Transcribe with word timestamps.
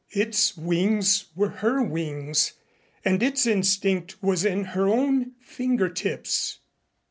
Its 0.15 0.57
wings 0.57 1.25
were 1.35 1.49
her 1.61 1.79
wings 1.83 2.53
and 3.05 3.21
its 3.21 3.45
instinct 3.45 4.15
was 4.23 4.43
in 4.43 4.63
her 4.65 4.89
own 4.89 5.33
fingertips. 5.39 6.57